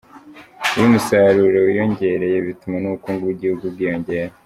[0.75, 4.31] Iyo umusaruro wiyongereye bituma n’ubukungu bw’igihugu bwiyongera.